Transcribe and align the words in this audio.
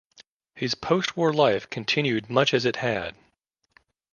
His 0.55 0.73
post-war 0.73 1.31
life 1.31 1.69
continued 1.69 2.27
much 2.27 2.55
as 2.55 2.65
it 2.65 2.77
had. 2.77 3.13